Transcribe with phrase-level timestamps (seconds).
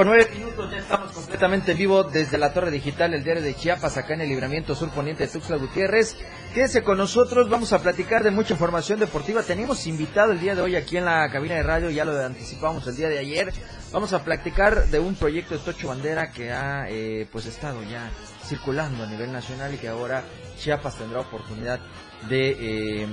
[0.00, 3.98] Con 9 minutos, ya estamos completamente vivo desde la torre digital, el diario de Chiapas,
[3.98, 6.16] acá en el libramiento sur poniente de Tuxtla Gutiérrez.
[6.54, 9.42] Quédese con nosotros, vamos a platicar de mucha información deportiva.
[9.42, 12.86] Tenemos invitado el día de hoy aquí en la cabina de radio, ya lo anticipamos
[12.86, 13.52] el día de ayer.
[13.92, 18.10] Vamos a platicar de un proyecto de Tocho Bandera que ha eh, pues estado ya
[18.42, 20.24] circulando a nivel nacional y que ahora
[20.56, 21.78] Chiapas tendrá oportunidad
[22.26, 23.06] de eh,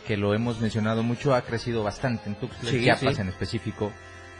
[0.07, 3.21] que lo hemos mencionado mucho, ha crecido bastante en Tuxtla, Sí, Chiapas sí.
[3.21, 3.91] en específico,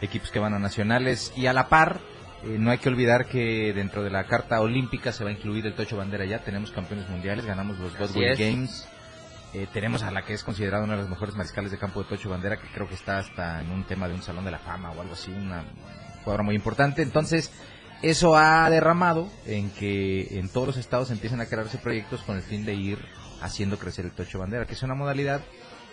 [0.01, 1.99] equipos que van a nacionales y a la par.
[2.45, 5.65] eh, no hay que olvidar que dentro de la carta olímpica se va a incluir
[5.67, 6.39] el Tocho Bandera ya.
[6.39, 8.39] Tenemos campeones mundiales, ganamos los Godwin es.
[8.39, 8.87] Games.
[9.53, 12.09] Eh, tenemos a la que es considerada una de las mejores mariscales de campo de
[12.09, 14.59] Tocho Bandera, que creo que está hasta en un tema de un salón de la
[14.59, 15.65] fama o algo así, una
[16.23, 17.01] jugadora muy importante.
[17.01, 17.51] Entonces,
[18.01, 22.43] eso ha derramado en que en todos los estados empiezan a crearse proyectos con el
[22.43, 22.99] fin de ir
[23.41, 25.41] haciendo crecer el Tocho Bandera, que es una modalidad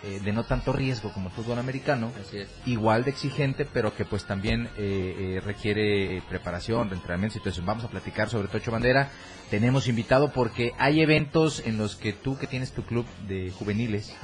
[0.03, 2.47] eh, de no tanto riesgo como el fútbol americano, es.
[2.65, 7.37] igual de exigente, pero que pues también eh, eh, requiere eh, preparación, entrenamiento.
[7.37, 9.09] Entonces vamos a platicar sobre Tocho Bandera.
[9.49, 14.15] Tenemos invitado porque hay eventos en los que tú que tienes tu club de juveniles,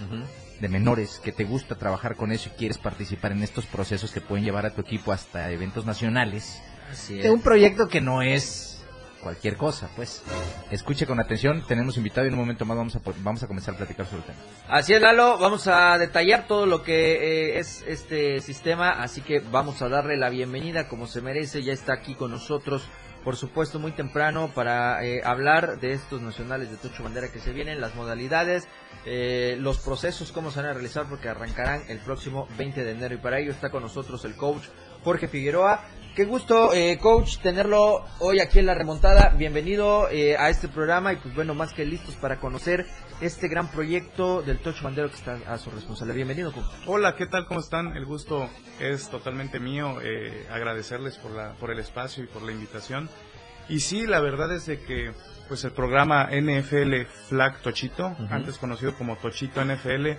[0.62, 4.22] de menores, que te gusta trabajar con eso y quieres participar en estos procesos que
[4.22, 6.62] pueden llevar a tu equipo hasta eventos nacionales,
[6.92, 8.75] Así de un proyecto que no es
[9.25, 10.22] cualquier cosa, pues.
[10.69, 13.74] Escuche con atención, tenemos invitado y en un momento más vamos a, vamos a comenzar
[13.74, 14.38] a platicar sobre el tema.
[14.69, 19.40] Así es, Lalo, vamos a detallar todo lo que eh, es este sistema, así que
[19.40, 22.88] vamos a darle la bienvenida como se merece, ya está aquí con nosotros,
[23.24, 27.52] por supuesto, muy temprano para eh, hablar de estos nacionales de Tocho Bandera que se
[27.52, 28.68] vienen, las modalidades,
[29.07, 33.16] eh, los procesos, cómo se van a realizar, porque arrancarán el próximo 20 de enero
[33.16, 34.66] y para ello está con nosotros el coach
[35.03, 35.84] Jorge Figueroa.
[36.16, 39.34] Qué gusto, eh, coach, tenerlo hoy aquí en la remontada.
[39.38, 42.86] Bienvenido eh, a este programa y pues bueno, más que listos para conocer
[43.20, 46.16] este gran proyecto del Tocho Bandero que está a su responsabilidad.
[46.16, 46.64] Bienvenido, coach.
[46.86, 47.46] Hola, ¿qué tal?
[47.48, 47.98] ¿Cómo están?
[47.98, 48.50] El gusto
[48.80, 49.98] es totalmente mío.
[50.02, 53.09] eh, agradecerles por, la, por el espacio y por la invitación.
[53.68, 55.12] Y sí, la verdad es de que
[55.50, 60.12] pues el programa NFL Flag Tochito, antes conocido como Tochito NFL,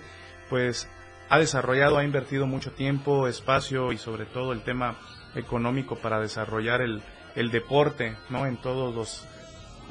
[0.47, 0.87] pues
[1.29, 4.95] ha desarrollado, ha invertido mucho tiempo, espacio y sobre todo el tema
[5.37, 7.01] económico para desarrollar el,
[7.35, 8.45] el deporte, ¿no?
[8.45, 9.25] En todos los,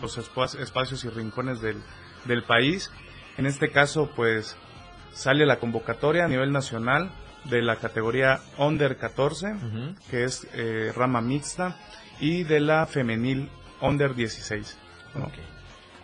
[0.02, 1.82] los espa- espacios y rincones del,
[2.24, 2.90] del país.
[3.38, 4.56] En este caso, pues
[5.12, 7.10] sale la convocatoria a nivel nacional
[7.44, 9.54] de la categoría Under 14,
[10.10, 11.76] que es eh, rama mixta,
[12.20, 13.48] y de la femenil
[13.80, 14.76] Under 16.
[15.14, 15.26] ¿no?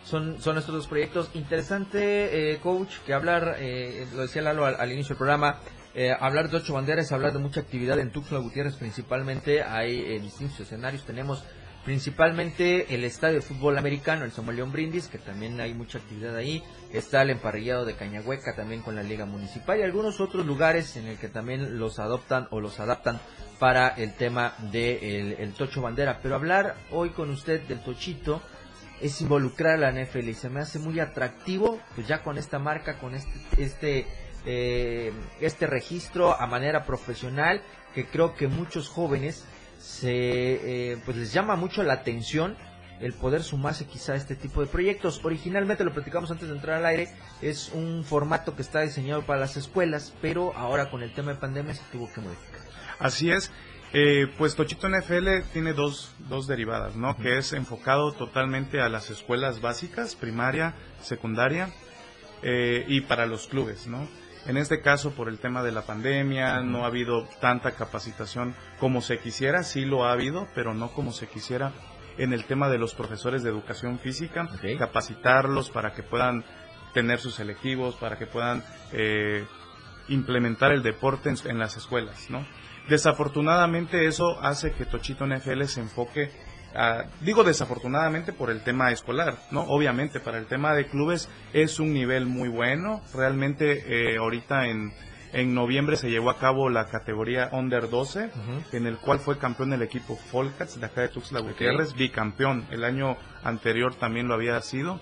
[0.05, 1.29] Son, son estos dos proyectos.
[1.33, 5.57] Interesante, eh, coach, que hablar, eh, lo decía Lalo al, al inicio del programa,
[5.95, 9.63] eh, hablar de ocho banderas, hablar de mucha actividad en Tuxtla Gutiérrez principalmente.
[9.63, 11.05] Hay eh, distintos escenarios.
[11.05, 11.43] Tenemos
[11.85, 16.35] principalmente el estadio de fútbol americano, el Samuel León Brindis, que también hay mucha actividad
[16.35, 16.63] ahí.
[16.91, 21.07] Está el emparrillado de Cañahueca también con la Liga Municipal y algunos otros lugares en
[21.07, 23.19] el que también los adoptan o los adaptan
[23.59, 26.19] para el tema del el Tocho Bandera.
[26.23, 28.41] Pero hablar hoy con usted del Tochito
[28.99, 32.57] es involucrar a la NFL y se me hace muy atractivo, pues ya con esta
[32.57, 34.07] marca, con este, este,
[34.45, 37.61] eh, este registro a manera profesional,
[37.93, 39.45] que creo que muchos jóvenes
[39.79, 42.57] se, eh, pues les llama mucho la atención
[42.99, 45.19] el poder sumarse quizá a este tipo de proyectos.
[45.23, 47.09] Originalmente lo platicamos antes de entrar al aire,
[47.41, 51.39] es un formato que está diseñado para las escuelas, pero ahora con el tema de
[51.39, 52.61] pandemia se tuvo que modificar.
[52.99, 53.51] Así es.
[53.95, 57.15] Eh, pues Tochito NFL tiene dos, dos derivadas, ¿no?
[57.15, 61.71] Que es enfocado totalmente a las escuelas básicas, primaria, secundaria,
[62.41, 64.07] eh, y para los clubes, ¿no?
[64.45, 69.01] En este caso, por el tema de la pandemia, no ha habido tanta capacitación como
[69.01, 71.71] se quisiera, sí lo ha habido, pero no como se quisiera
[72.17, 76.43] en el tema de los profesores de educación física, capacitarlos para que puedan
[76.93, 79.45] tener sus selectivos, para que puedan eh,
[80.09, 82.45] implementar el deporte en, las escuelas, ¿no?
[82.89, 86.31] Desafortunadamente eso hace que Tochito NFL se enfoque
[86.75, 89.61] a, digo desafortunadamente por el tema escolar, ¿no?
[89.61, 94.93] Obviamente para el tema de clubes es un nivel muy bueno, realmente eh, ahorita en
[95.33, 98.29] en noviembre se llevó a cabo la categoría Under 12,
[98.71, 102.67] en el cual fue campeón el equipo Folcats de acá de Tuxtla Gutiérrez, bicampeón.
[102.69, 104.99] El año anterior también lo había sido.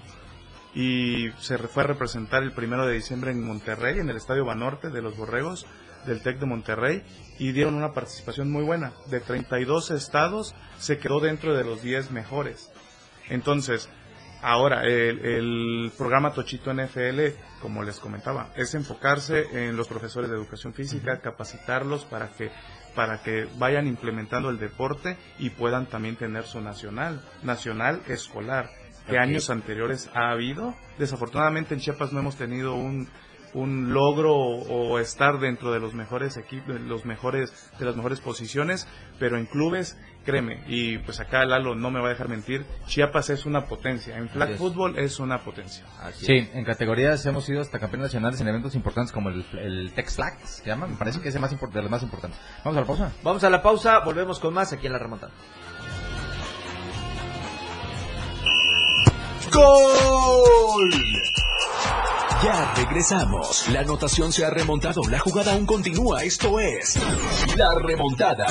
[0.74, 4.90] Y se fue a representar el primero de diciembre en Monterrey, en el Estadio Banorte
[4.90, 5.68] de los Borregos
[6.06, 7.04] del TEC de Monterrey.
[7.40, 8.94] Y dieron una participación muy buena.
[9.08, 12.72] De 32 estados, se quedó dentro de los 10 mejores.
[13.30, 13.90] Entonces,
[14.44, 17.20] Ahora, el, programa Tochito NFL,
[17.62, 22.50] como les comentaba, es enfocarse en los profesores de educación física, capacitarlos para que
[22.96, 28.70] para que vayan implementando el deporte y puedan también tener su nacional, nacional escolar,
[29.08, 30.76] que años anteriores ha habido.
[30.98, 33.08] Desafortunadamente en Chiapas no hemos tenido un
[33.54, 38.88] un logro o, estar dentro de los mejores equipos, los mejores de las mejores posiciones,
[39.20, 43.30] pero en clubes, créeme, y pues acá Lalo no me va a dejar mentir, Chiapas
[43.30, 45.86] es una potencia, en flag fútbol es una potencia.
[46.14, 50.16] sí, en categorías hemos ido hasta campeones nacionales en eventos importantes como el, el Tex
[50.16, 52.40] Flag, se llama, me parece que es el más de los más importantes.
[52.64, 53.12] Vamos a la pausa.
[53.24, 55.32] Vamos a la pausa, volvemos con más aquí en la remontada.
[59.54, 61.41] ¡Gol!
[62.44, 63.70] Ya regresamos.
[63.70, 65.02] La anotación se ha remontado.
[65.10, 66.24] La jugada aún continúa.
[66.24, 66.98] Esto es
[67.56, 68.48] La Remontada.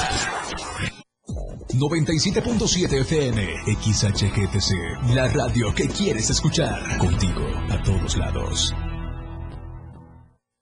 [1.73, 6.99] 97.7 FM, XHGTC, la radio que quieres escuchar.
[6.99, 8.75] Contigo a todos lados.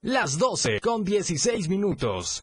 [0.03, 2.43] Las 12 con 16 minutos.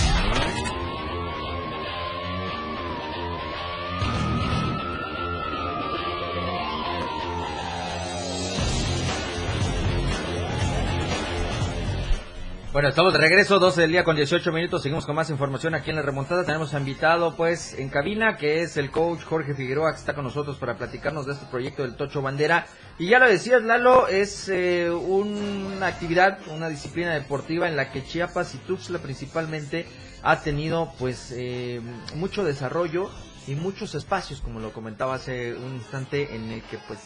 [12.73, 14.81] Bueno, estamos de regreso, 12 del día con 18 minutos.
[14.81, 16.45] Seguimos con más información aquí en la remontada.
[16.45, 20.55] Tenemos invitado, pues, en cabina, que es el coach Jorge Figueroa, que está con nosotros
[20.57, 22.67] para platicarnos de este proyecto del Tocho Bandera.
[22.97, 28.05] Y ya lo decías, Lalo, es eh, una actividad, una disciplina deportiva en la que
[28.05, 29.85] Chiapas y Tuxtla principalmente
[30.23, 31.81] ha tenido, pues, eh,
[32.15, 33.09] mucho desarrollo
[33.47, 36.99] y muchos espacios, como lo comentaba hace un instante, en el que, pues,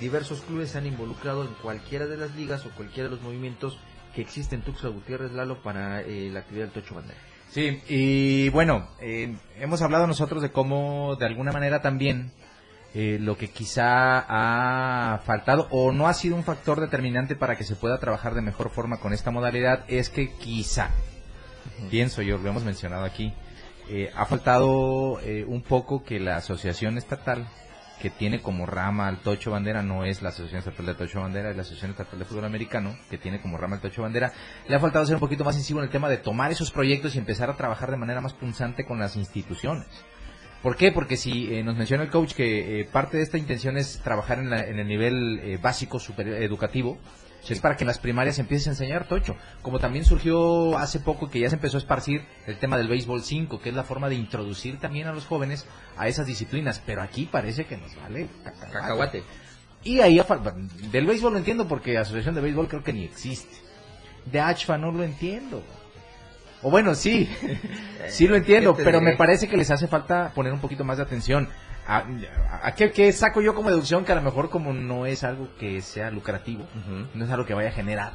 [0.00, 3.78] diversos clubes se han involucrado en cualquiera de las ligas o cualquiera de los movimientos
[4.14, 7.18] que existe en Tuxtla Gutiérrez, Lalo, para eh, la actividad del Tocho Bandera.
[7.50, 12.30] Sí, y bueno, eh, hemos hablado nosotros de cómo de alguna manera también
[12.94, 17.64] eh, lo que quizá ha faltado o no ha sido un factor determinante para que
[17.64, 20.90] se pueda trabajar de mejor forma con esta modalidad es que quizá,
[21.90, 23.32] pienso yo, lo hemos mencionado aquí,
[24.14, 27.48] ha faltado un poco que la asociación estatal
[28.00, 31.50] que tiene como rama al Tocho Bandera, no es la Asociación Estatal de Tocho Bandera,
[31.50, 34.32] es la Asociación Estatal de Fútbol Americano, que tiene como rama el Tocho Bandera.
[34.68, 37.14] Le ha faltado ser un poquito más incisivo en el tema de tomar esos proyectos
[37.14, 39.86] y empezar a trabajar de manera más punzante con las instituciones.
[40.62, 40.92] ¿Por qué?
[40.92, 44.38] Porque si eh, nos menciona el coach que eh, parte de esta intención es trabajar
[44.38, 46.98] en, la- en el nivel eh, básico superior, educativo,
[47.48, 49.36] es para que en las primarias se empiece a enseñar tocho.
[49.62, 53.22] Como también surgió hace poco que ya se empezó a esparcir el tema del béisbol
[53.22, 55.66] 5, que es la forma de introducir también a los jóvenes
[55.96, 56.80] a esas disciplinas.
[56.84, 59.24] Pero aquí parece que nos vale Cacahuate.
[59.82, 60.20] Y ahí,
[60.92, 63.56] del béisbol lo entiendo porque asociación de béisbol creo que ni existe.
[64.26, 65.62] De ACHFA no lo entiendo.
[66.62, 67.28] O bueno, sí,
[68.08, 70.84] sí lo entiendo, ¿Qué te pero me parece que les hace falta poner un poquito
[70.84, 71.48] más de atención.
[71.86, 72.04] ¿A,
[72.62, 75.48] a qué, qué saco yo como deducción que a lo mejor como no es algo
[75.58, 76.66] que sea lucrativo,
[77.14, 78.12] no es algo que vaya a generar,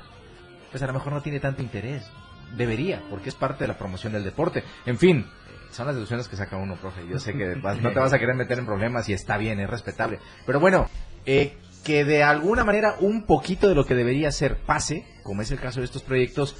[0.71, 2.09] pues a lo mejor no tiene tanto interés.
[2.55, 4.63] Debería, porque es parte de la promoción del deporte.
[4.85, 5.25] En fin,
[5.71, 7.05] son las deducciones que saca uno, profe.
[7.07, 9.59] Yo sé que vas- no te vas a querer meter en problemas y está bien,
[9.59, 10.19] es respetable.
[10.45, 10.87] Pero bueno,
[11.25, 15.51] eh, que de alguna manera un poquito de lo que debería ser pase, como es
[15.51, 16.55] el caso de estos proyectos,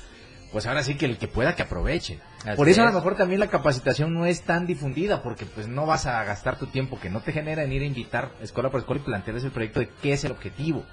[0.56, 2.18] pues ahora sí que el que pueda que aproveche.
[2.46, 5.68] Así por eso a lo mejor también la capacitación no es tan difundida, porque pues
[5.68, 8.70] no vas a gastar tu tiempo que no te genera en ir a invitar escuela
[8.70, 10.86] por escuela y plantearles el proyecto de qué es el objetivo.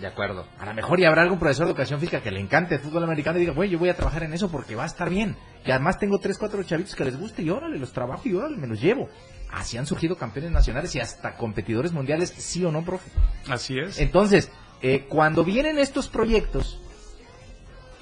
[0.00, 0.46] De acuerdo.
[0.58, 3.04] A lo mejor y habrá algún profesor de educación física que le encante el fútbol
[3.04, 5.36] americano y diga, güey, yo voy a trabajar en eso porque va a estar bien.
[5.66, 8.56] Y además tengo tres, cuatro chavitos que les guste y órale, los trabajo y órale,
[8.56, 9.10] me los llevo.
[9.52, 13.10] Así han surgido campeones nacionales y hasta competidores mundiales, sí o no, profe.
[13.46, 14.00] Así es.
[14.00, 14.50] Entonces,
[14.80, 16.81] eh, cuando vienen estos proyectos,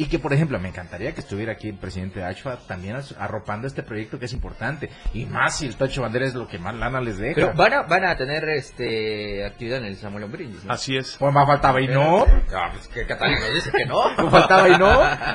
[0.00, 3.66] y que, por ejemplo, me encantaría que estuviera aquí el presidente de ACHFA también arropando
[3.66, 4.88] este proyecto que es importante.
[5.12, 7.34] Y más si el Tocho Bandera es lo que más lana les deja.
[7.34, 10.72] Pero van a, van a tener este actividad en el Samuel Brindis, ¿no?
[10.72, 11.16] Así es.
[11.18, 12.24] Pues más faltaba y no.
[12.50, 14.30] Ah, pues que Catalina dice que no.
[14.30, 14.90] Faltaba y no.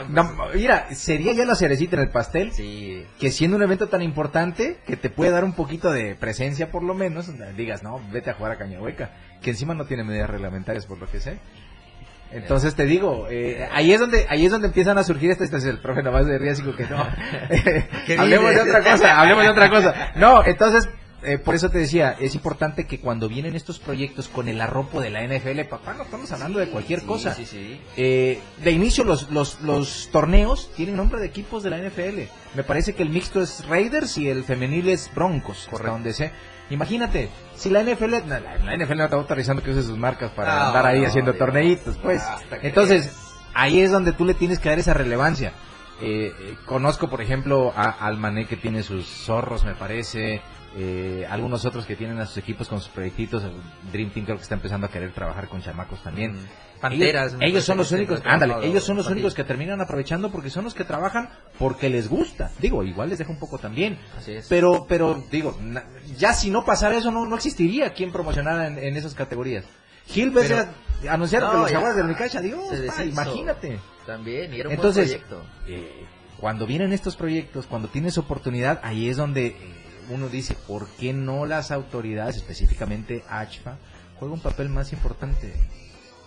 [0.09, 2.51] No, Mira, sería ya la cerecita en el pastel.
[2.51, 3.05] Sí.
[3.19, 6.81] Que siendo un evento tan importante, que te puede dar un poquito de presencia por
[6.81, 9.11] lo menos, digas, no, vete a jugar a Cañahueca.
[9.43, 11.37] Que encima no tiene medidas reglamentarias por lo que sé.
[12.31, 15.57] Entonces te digo, eh, ahí es donde ahí es donde empiezan a surgir este, este
[15.57, 17.05] es el profe nomás de riesgo que no.
[18.05, 20.11] ¿Qué hablemos de otra cosa, hablemos de otra cosa.
[20.15, 20.89] No, entonces
[21.25, 25.01] eh, por eso te decía, es importante que cuando vienen estos proyectos con el arropo
[25.01, 27.33] de la NFL, papá, no estamos hablando de cualquier Sí, cosa.
[27.33, 27.81] Sí, sí.
[27.97, 32.29] Eh, de inicio los, los, los torneos tienen nombre de equipos de la NFL.
[32.53, 36.31] Me parece que el mixto es Raiders y el femenil es Broncos, hasta donde sé.
[36.69, 40.55] Imagínate, si la NFL, la, la NFL no está autorizando que use sus marcas para
[40.55, 41.39] No, andar ahí no, haciendo Dios.
[41.39, 42.23] torneitos, pues.
[42.63, 43.15] Entonces,
[43.53, 45.53] ahí es donde tú le tienes que dar esa relevancia.
[46.01, 50.41] Eh, eh, conozco, por ejemplo, a Almané que tiene sus zorros, me parece.
[50.77, 53.43] Eh, algunos otros que tienen a sus equipos con sus proyectitos.
[53.91, 56.35] Dream Team creo que está empezando a querer trabajar con chamacos también.
[56.81, 57.35] Panteras.
[57.39, 60.73] Ellos, son los únicos, ándale, ellos son los únicos que terminan aprovechando porque son los
[60.73, 62.51] que trabajan porque les gusta.
[62.59, 63.97] Digo, igual les deja un poco también.
[64.17, 64.47] Así es.
[64.49, 65.57] Pero, pero, digo,
[66.17, 69.65] ya si no pasara eso, no, no existiría quien promocionara en, en esas categorías.
[70.07, 70.67] Gil Pero-
[71.09, 73.79] anunciaron que los jaguares de Unicaja, adiós, Se pa, imagínate.
[74.05, 75.49] También, y era un Entonces, buen proyecto.
[75.67, 76.05] eh,
[76.37, 79.55] cuando vienen estos proyectos, cuando tienes oportunidad, ahí es donde eh,
[80.09, 83.77] uno dice, ¿por qué no las autoridades, específicamente ACHFA,
[84.19, 85.53] juega un papel más importante,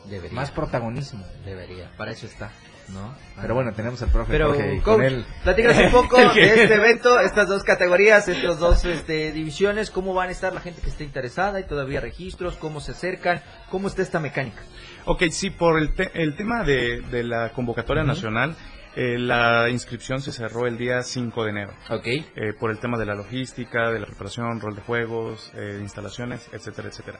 [0.09, 0.35] Debería.
[0.35, 1.25] más protagonismo?
[1.45, 1.91] Debería.
[1.97, 2.51] Para eso está,
[2.89, 3.15] ¿no?
[3.41, 5.25] Pero bueno, tenemos al profe Pero, Jorge coach, con él.
[5.45, 10.29] platícanos un poco de este evento, estas dos categorías, estas dos este, divisiones, cómo van
[10.29, 14.03] a estar la gente que esté interesada, y todavía registros, cómo se acercan, cómo está
[14.03, 14.63] esta mecánica.
[15.05, 18.55] Ok, sí, por el, te- el tema de, de la convocatoria nacional,
[19.01, 21.73] eh, la inscripción se cerró el día 5 de enero.
[21.91, 22.07] Ok.
[22.07, 22.25] eh,
[22.59, 26.89] por el tema de la logística, de la preparación, rol de juegos, eh, instalaciones, etcétera,
[26.89, 27.19] etcétera.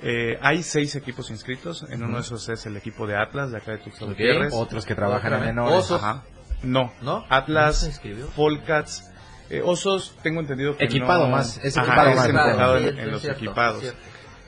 [0.00, 3.56] Eh, hay seis equipos inscritos, en uno de esos es el equipo de Atlas, de
[3.58, 4.12] acá de Tuxtla Ok.
[4.12, 4.52] Gutiérrez.
[4.54, 5.76] Otros que trabajan en menores.
[5.78, 6.00] Osos.
[6.02, 6.22] Ajá.
[6.62, 7.18] No, ¿No?
[7.20, 8.00] ¿No Atlas?
[8.36, 9.10] Folcats,
[9.50, 12.26] eh, Osos, tengo entendido que Equipado no- más, es Ajá, equipado es más.
[12.28, 13.82] enfocado Sí, en, es en los cierto, equipados.
[13.84, 13.94] es.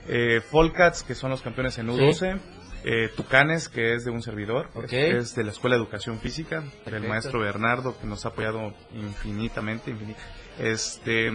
[0.08, 2.38] Eh, Folcats, que son los campeones en U12.
[2.84, 4.92] Eh, Tucanes, que es de un servidor, Ok.
[4.92, 6.90] es, de la Escuela de Educación Física, Perfecto.
[6.90, 9.90] del maestro Bernardo, que nos ha apoyado infinitamente.
[9.92, 10.16] infini-
[10.58, 11.30] Este,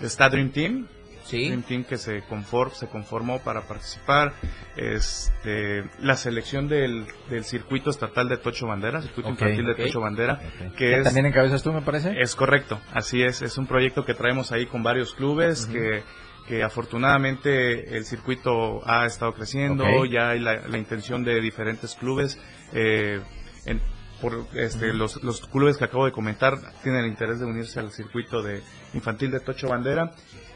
[0.00, 0.86] está Dream Team,
[1.24, 1.46] Sí.
[1.46, 4.32] Dream Team que se, conform, se conformó para participar.
[4.76, 9.74] Este, la selección del, del circuito estatal de Tocho Bandera, circuito infantil de.
[9.74, 12.14] Tocho Bandera, que ¿Que es también encabezas tú, me parece?
[12.20, 13.42] es correcto, así es.
[13.42, 16.02] Es un proyecto que traemos ahí con varios clubes que,
[16.50, 19.84] que afortunadamente el circuito ha estado creciendo.
[20.04, 22.38] Ya hay la, la intención de diferentes clubes.
[22.72, 23.20] eh,
[23.66, 23.80] en-
[24.20, 27.90] por este, los, los clubes que acabo de comentar tienen el interés de unirse al
[27.90, 28.60] circuito de
[28.92, 30.12] infantil de Tocho Bandera.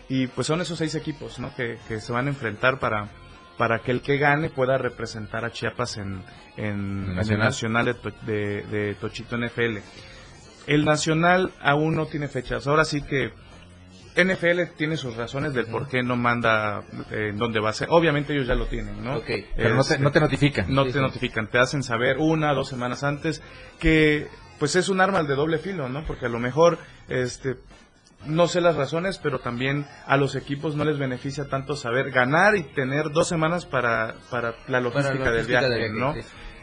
[0.07, 1.55] Y pues son esos seis equipos ¿no?
[1.55, 3.09] que, que se van a enfrentar para,
[3.57, 6.23] para que el que gane pueda representar a Chiapas en,
[6.59, 7.45] en, en el Nacional.
[7.47, 9.79] nacional de, de- de Tochito NFL.
[10.67, 12.67] El nacional aún no tiene fechas.
[12.67, 13.33] Ahora sí que
[14.17, 17.89] NFL tiene sus razones del por qué no manda eh, en dónde va a ser.
[17.91, 19.17] Obviamente ellos ya lo tienen, ¿no?
[19.17, 19.31] Ok.
[19.57, 20.67] Pero no te, no te notifican.
[20.73, 21.01] no Sí, te sí.
[21.01, 23.43] notifican, te hacen saber una, dos semanas antes
[23.79, 24.29] que
[24.59, 26.05] pues es un arma de doble filo, ¿no?
[26.05, 26.79] Porque a lo mejor
[27.09, 27.57] este
[28.27, 32.57] no sé las razones, pero también a los equipos no les beneficia tanto saber ganar
[32.57, 36.15] y tener dos semanas para, para la logística, del viaje, ¿no?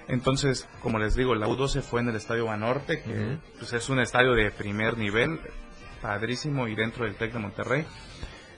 [0.08, 4.00] Entonces, como les digo, la U12 fue en el Estadio Banorte, que pues, es un
[4.00, 5.39] estadio de primer nivel,
[6.01, 7.86] padrísimo, y dentro del TEC de Monterrey.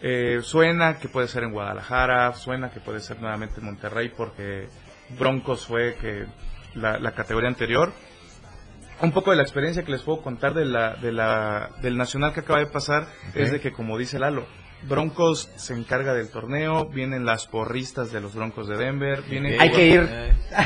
[0.01, 4.67] Eh, suena que puede ser en Guadalajara, suena que puede ser nuevamente en Monterrey, porque
[5.17, 6.25] Broncos fue que
[6.75, 7.93] la, la categoría anterior
[9.01, 12.33] un poco de la experiencia que les puedo contar de la, de la, del nacional
[12.33, 14.45] que acaba de pasar es de que, como dice Lalo,
[14.87, 19.71] Broncos se encarga del torneo, vienen las porristas de los Broncos de Denver, vienen hay
[19.71, 20.09] que ir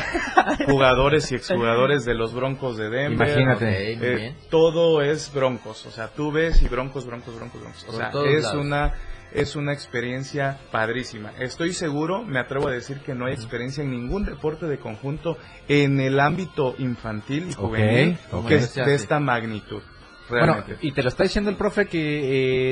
[0.66, 3.28] jugadores y exjugadores de los Broncos de Denver.
[3.28, 3.92] Imagínate.
[3.92, 7.86] Eh, todo es Broncos, o sea, tú ves y Broncos, Broncos, Broncos, Broncos.
[7.88, 8.94] O sea, es una
[9.32, 11.32] es una experiencia padrísima.
[11.38, 15.36] Estoy seguro, me atrevo a decir que no hay experiencia en ningún deporte de conjunto
[15.68, 19.82] en el ámbito infantil y juvenil que es de esta magnitud.
[20.28, 21.98] Bueno, y te lo está diciendo el profe que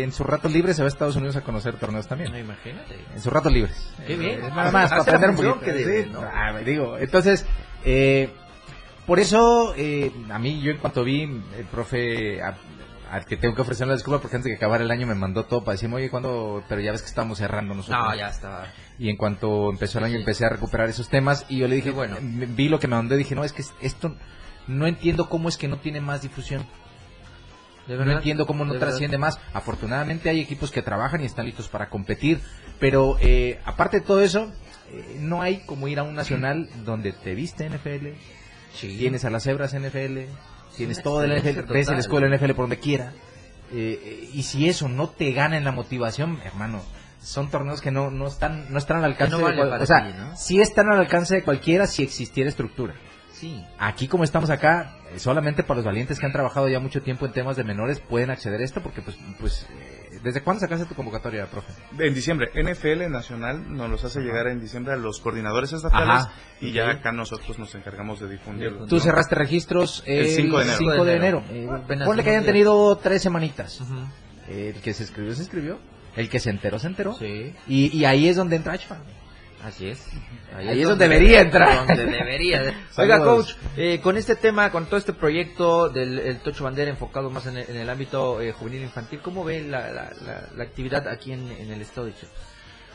[0.01, 2.33] eh, en sus ratos libres se va a Estados Unidos a conocer torneos también.
[2.33, 2.97] No, imagínate.
[3.15, 3.93] En sus ratos libres.
[4.07, 4.45] Qué bien.
[4.45, 5.61] Eh, nada más, para aprender un poquito.
[5.61, 7.47] Que ah, digo, entonces,
[7.85, 8.31] eh,
[9.07, 12.41] por eso, a mí, yo en cuanto vi el profe
[13.11, 15.15] al que tengo que ofrecer la disculpa porque antes de que acabara el año me
[15.15, 16.63] mandó todo para decirme, oye, ¿cuándo?
[16.69, 18.05] Pero ya ves que estamos cerrando nosotros.
[18.05, 18.73] No, ya está.
[18.99, 21.91] Y en cuanto empezó el año empecé a recuperar esos temas y yo le dije,
[21.91, 24.17] bueno, vi lo que me mandó y dije, no, es que esto
[24.67, 26.67] no entiendo cómo es que no tiene más difusión.
[27.88, 29.38] No entiendo cómo no trasciende más.
[29.52, 32.40] Afortunadamente hay equipos que trabajan y están listos para competir,
[32.78, 34.52] pero eh, aparte de todo eso,
[34.90, 38.09] eh, no hay como ir a un nacional donde te viste NFL,
[38.81, 40.21] tienes a las cebras NFL,
[40.76, 43.12] tienes todo el NFL, ves el escuela NFL por donde quiera.
[43.73, 46.83] Eh, y si eso no te gana en la motivación, hermano,
[47.21, 50.93] son torneos que no, no están no están al alcance de o sea, si están
[50.93, 52.95] al alcance de cualquiera si existiera estructura.
[53.33, 53.64] Sí.
[53.78, 57.33] Aquí como estamos acá, solamente para los valientes que han trabajado ya mucho tiempo en
[57.33, 59.67] temas de menores pueden acceder a esto porque pues pues
[60.23, 61.73] ¿Desde cuándo sacaste tu convocatoria, profe?
[61.99, 62.51] En diciembre.
[62.55, 66.27] NFL Nacional nos los hace llegar en diciembre a los coordinadores estatales
[66.61, 68.87] y ya acá nosotros nos encargamos de difundirlo.
[68.87, 70.79] Tú cerraste registros el, 5 de enero.
[70.79, 71.45] 5 de enero.
[71.51, 71.69] Eh,
[72.05, 73.83] ponle que hayan tenido tres semanitas.
[74.49, 75.79] El que se escribió, se escribió.
[76.16, 77.14] El que se enteró, se enteró.
[77.14, 77.55] Sí.
[77.69, 78.99] Y, y ahí es donde entra HFA.
[79.66, 80.00] Así es.
[80.55, 81.88] Ahí, es donde, debería entrar.
[81.88, 82.87] Donde debería.
[82.98, 87.46] Oiga, coach, eh, con este tema, con todo este proyecto del Tocho Bandera enfocado más
[87.46, 92.07] en el, ámbito eh, juvenil infantil, ¿cómo ve la, la, actividad aquí en, el estado
[92.07, 92.38] de Chiapas?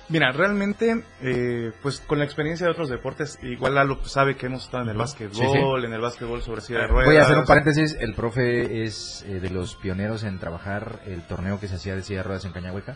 [0.07, 4.63] Mira, realmente, eh, pues con la experiencia de otros deportes, igual Lalo sabe que hemos
[4.63, 7.05] estado en el básquetbol, en el básquetbol sobre silla de ruedas.
[7.05, 11.59] Voy a hacer un paréntesis, el profe es de los pioneros en trabajar el torneo
[11.59, 12.95] que se hacía de silla de ruedas en Cañahueca.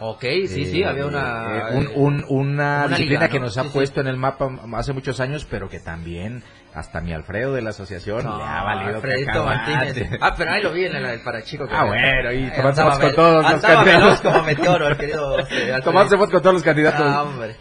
[0.00, 1.70] Ok, sí, sí, había una...
[1.70, 1.92] Eh,
[2.28, 6.42] una, disciplina que nos ha puesto en el mapa hace muchos años, pero que también
[6.74, 10.10] hasta mi Alfredo de la asociación le ha valido Alfredito Martínez.
[10.20, 11.66] Ah, pero ahí lo vi en el para chico.
[11.70, 14.20] ah, bueno, y tomándose con todos los candidatos.
[14.20, 15.36] como meteoro, el querido.
[15.84, 17.06] Tomándose con todos los candidatos.
[17.06, 17.56] Ah, hombre.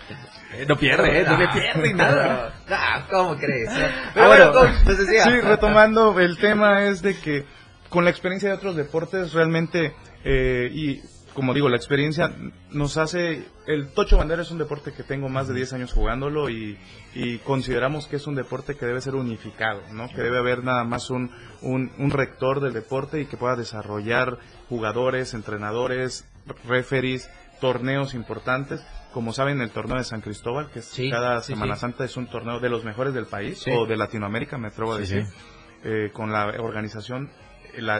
[0.55, 1.25] Eh, no pierde, ¿eh?
[1.27, 2.53] No, le pierde nada.
[2.69, 3.69] Ah, ¿cómo crees?
[4.13, 4.51] Pero bueno,
[4.83, 5.23] pues decía.
[5.25, 7.45] Sí, retomando, el tema es de que
[7.89, 9.93] con la experiencia de otros deportes, realmente,
[10.23, 11.01] eh, y
[11.33, 12.31] como digo, la experiencia
[12.71, 13.45] nos hace...
[13.65, 16.77] El tocho bandera es un deporte que tengo más de 10 años jugándolo y,
[17.45, 20.09] consideramos que es un deporte que debe ser unificado, ¿no?
[20.09, 24.37] Que debe haber nada más un, un, rector del deporte y que pueda desarrollar
[24.69, 26.25] jugadores, entrenadores,
[26.67, 27.29] referees,
[27.61, 28.85] torneos importantes.
[29.13, 32.59] Como saben, el torneo de San Cristóbal, que es cada Semana Santa es un torneo
[32.59, 35.25] de los mejores del país o de Latinoamérica, me atrevo a decir,
[35.83, 37.29] eh, con la organización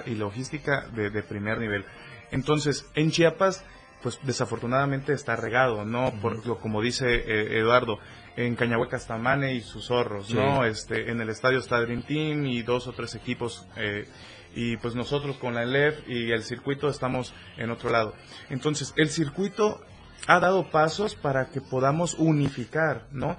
[0.06, 1.86] y logística de primer nivel.
[2.34, 3.63] Entonces, en Chiapas,
[4.02, 6.12] pues desafortunadamente está regado, ¿no?
[6.22, 8.00] Por lo como dice eh, Eduardo,
[8.36, 10.65] en Cañahueca está Mane y sus zorros, ¿no?
[10.65, 14.08] Este, en el estadio está Dream Team y dos o tres equipos, eh,
[14.56, 18.13] y pues nosotros con la ELEF y el circuito estamos en otro lado.
[18.50, 19.80] Entonces, el circuito
[20.28, 23.38] ha dado pasos para que podamos unificar, ¿no?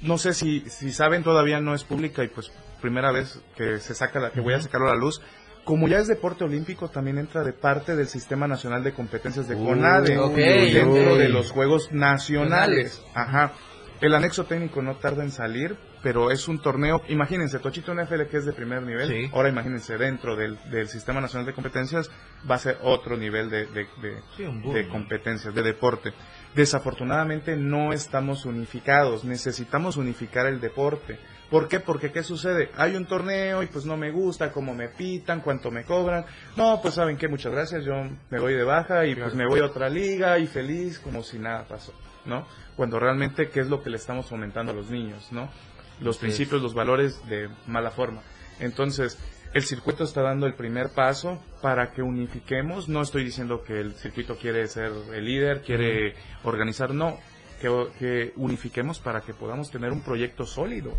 [0.00, 3.94] No sé si, si saben, todavía no es pública y pues primera vez que se
[3.94, 5.22] saca la, que voy a sacarlo a la luz,
[5.64, 9.54] como ya es deporte olímpico, también entra de parte del Sistema Nacional de Competencias de
[9.54, 10.16] CONADE,
[10.72, 13.02] dentro de los Juegos Nacionales.
[13.14, 13.52] Ajá.
[14.00, 18.38] El anexo técnico no tarda en salir, pero es un torneo, imagínense, Tochito NFL que
[18.38, 22.10] es de primer nivel, ahora imagínense dentro del, Sistema Nacional de Competencias
[22.50, 23.86] va a ser otro nivel de, de,
[24.72, 26.12] de competencias, de deporte.
[26.56, 31.20] Desafortunadamente no estamos unificados, necesitamos unificar el deporte.
[31.52, 31.80] ¿Por qué?
[31.80, 32.70] Porque ¿qué sucede?
[32.78, 36.24] Hay un torneo y pues no me gusta cómo me pitan, cuánto me cobran.
[36.56, 37.92] No, pues saben qué, muchas gracias, yo
[38.30, 41.38] me voy de baja y pues me voy a otra liga y feliz como si
[41.38, 41.92] nada pasó,
[42.24, 42.46] ¿no?
[42.74, 45.50] Cuando realmente qué es lo que le estamos fomentando a los niños, ¿no?
[46.00, 48.22] Los principios, los valores de mala forma.
[48.58, 49.18] Entonces,
[49.52, 52.88] el circuito está dando el primer paso para que unifiquemos.
[52.88, 57.18] No estoy diciendo que el circuito quiere ser el líder, quiere organizar, no,
[57.60, 60.96] que, que unifiquemos para que podamos tener un proyecto sólido.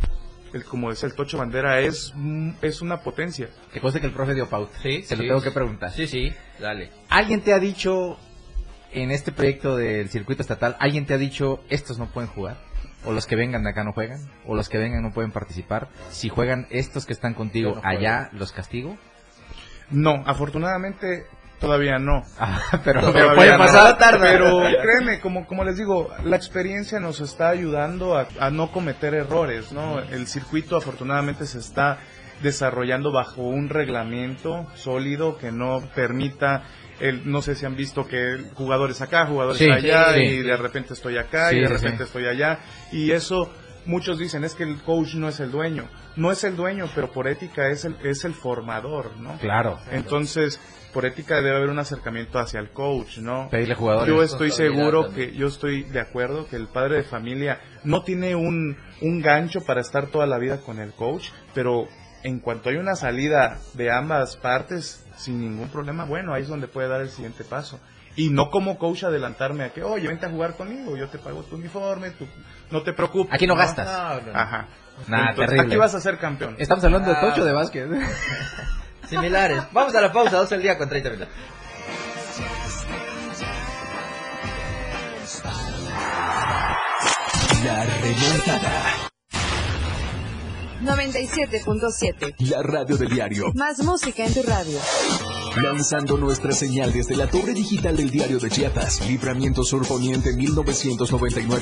[0.54, 2.14] El, como decía el Tocho Bandera, es,
[2.62, 3.50] es una potencia.
[3.74, 4.78] Que cosa que el profe dio pauta.
[4.82, 5.92] Sí, Se lo tengo que preguntar.
[5.92, 6.92] Sí, sí, dale.
[7.10, 8.18] ¿Alguien te ha dicho
[8.92, 12.58] en este proyecto del circuito estatal, alguien te ha dicho estos no pueden jugar?
[13.06, 15.90] o los que vengan de acá no juegan, o los que vengan no pueden participar.
[16.10, 18.98] Si juegan estos que están contigo allá, ¿los castigo?
[19.90, 21.26] No, afortunadamente
[21.64, 22.24] todavía no.
[22.38, 24.20] Ah, pero, puede pasar tarde.
[24.32, 29.14] Pero créeme, como, como les digo, la experiencia nos está ayudando a, a no cometer
[29.14, 30.00] errores, ¿no?
[30.00, 32.00] El circuito afortunadamente se está
[32.42, 36.64] desarrollando bajo un reglamento sólido que no permita
[37.00, 41.18] el, no sé si han visto que jugadores acá, jugadores allá, y de repente estoy
[41.18, 42.60] acá, y de repente estoy allá,
[42.92, 43.52] y eso
[43.86, 45.88] muchos dicen es que el coach no es el dueño.
[46.16, 49.38] No es el dueño, pero por ética es el, es el formador, ¿no?
[49.40, 49.80] Claro.
[49.92, 50.60] Entonces,
[50.94, 53.50] por ética debe haber un acercamiento hacia el coach, ¿no?
[53.50, 54.14] Pedirle jugadores.
[54.14, 58.36] Yo estoy seguro que, yo estoy de acuerdo que el padre de familia no tiene
[58.36, 61.88] un, un gancho para estar toda la vida con el coach, pero
[62.24, 66.68] en cuanto hay una salida de ambas partes, sin ningún problema, bueno, ahí es donde
[66.68, 67.80] puede dar el siguiente paso.
[68.16, 71.42] Y no como coach adelantarme a que, oye, vente a jugar conmigo, yo te pago
[71.44, 72.28] tu uniforme, tú,
[72.70, 73.34] no te preocupes.
[73.34, 73.88] Aquí no, gastas.
[73.88, 74.68] Ajá.
[75.08, 75.62] Nada, terrible.
[75.62, 76.56] Aquí vas a ser campeón.
[76.60, 77.90] Estamos hablando de tocho de básquet.
[79.14, 79.62] Similares.
[79.72, 81.34] Vamos a la pausa, dos el día con 30 minutos.
[87.64, 89.04] La remontada.
[90.82, 92.36] 97.7.
[92.50, 93.54] La radio del diario.
[93.54, 94.80] Más música en tu radio.
[95.62, 101.62] Lanzando nuestra señal desde la torre digital del diario de Chiapas, Libramiento Sur Poniente 1999.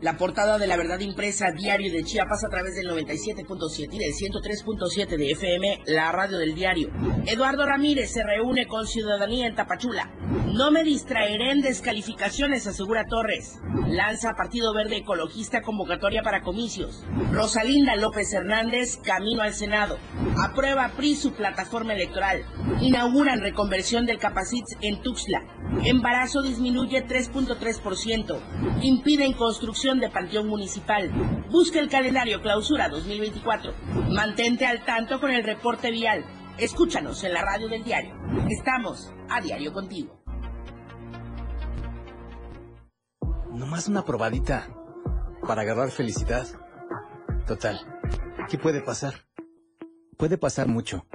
[0.00, 4.14] La portada de la verdad impresa diario de Chiapas a través del 97.7 y del
[4.14, 6.88] 103.7 de FM, la radio del diario.
[7.26, 10.10] Eduardo Ramírez se reúne con ciudadanía en Tapachula.
[10.54, 13.58] No me distraeré en descalificaciones, asegura Torres.
[13.88, 17.04] Lanza Partido Verde Ecologista convocatoria para comicios.
[17.30, 19.98] Rosalinda López Hernández, camino al Senado.
[20.42, 22.46] Aprueba PRI su plataforma electoral.
[22.80, 25.42] Inauguran reconversión del Capacitz en Tuxtla.
[25.84, 28.40] Embarazo disminuye 3.3%.
[28.82, 31.10] Impiden construcción de Panteón Municipal.
[31.50, 33.72] Busca el calendario Clausura 2024.
[34.10, 36.24] Mantente al tanto con el reporte vial.
[36.58, 38.14] Escúchanos en la radio del diario.
[38.48, 40.22] Estamos a diario contigo.
[43.52, 44.68] Nomás una probadita
[45.46, 46.46] para agarrar felicidad.
[47.46, 47.80] Total,
[48.48, 49.14] ¿qué puede pasar?
[50.16, 51.06] Puede pasar mucho.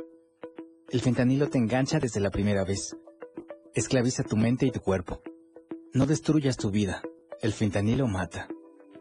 [0.89, 2.97] El fentanilo te engancha desde la primera vez.
[3.73, 5.21] Esclaviza tu mente y tu cuerpo.
[5.93, 7.01] No destruyas tu vida.
[7.41, 8.47] El fentanilo mata.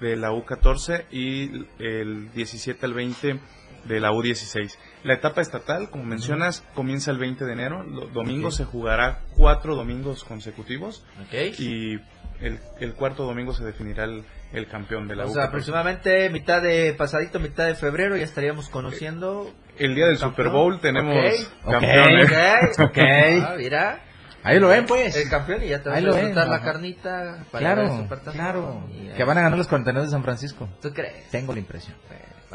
[0.00, 3.40] de la U14 y el 17 al 20
[3.84, 4.76] de la U16.
[5.02, 7.84] La etapa estatal, como mencionas, comienza el 20 de enero.
[7.84, 11.06] Los domingos se jugará cuatro domingos consecutivos.
[11.32, 11.94] Y
[12.42, 16.62] el, el, cuarto domingo se definirá el, el campeón de la O sea, aproximadamente mitad
[16.62, 19.52] de pasadito, mitad de febrero ya estaríamos conociendo.
[19.76, 22.78] El día del Super Bowl tenemos campeones.
[22.78, 24.00] Ok, ah, mira.
[24.42, 25.16] Ahí lo ven, pues.
[25.16, 27.44] El campeón y ya te vas a disfrutar la carnita.
[27.50, 28.88] Para claro, claro.
[29.16, 30.68] Que van a ganar los 49 de San Francisco.
[30.80, 31.28] ¿Tú crees?
[31.30, 31.96] Tengo la impresión.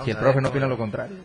[0.03, 1.17] si el profe no opina lo contrario.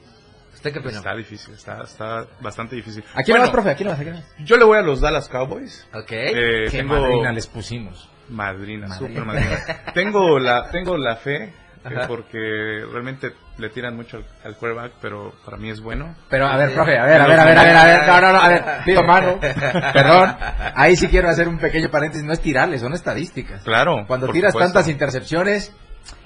[0.52, 0.96] ¿Usted qué opina?
[0.96, 3.04] Está difícil, está, está bastante difícil.
[3.14, 3.70] ¿A quién vas, profe?
[3.70, 4.00] ¿A quién vas?
[4.40, 5.87] Yo le voy a los Dallas Cowboys.
[5.94, 6.11] Ok.
[6.11, 7.00] Eh, ¿Qué tengo...
[7.00, 8.11] madrina les pusimos?
[8.28, 9.58] Madrina, super madrina.
[9.94, 11.52] tengo, la, tengo la fe
[11.84, 16.14] eh, porque realmente le tiran mucho al, quarterback, pero para mí es bueno.
[16.28, 18.20] Pero a ver, profe, a ver, a ver, a ver, a ver, a ver, no,
[18.20, 20.36] no, no, a ver, pido mano, perdón,
[20.74, 23.62] ahí sí quiero hacer un pequeño paréntesis, no es tirarles, son estadísticas.
[23.62, 24.04] Claro.
[24.06, 25.72] Cuando tiras tantas intercepciones,